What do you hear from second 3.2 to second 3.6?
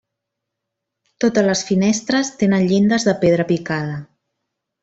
pedra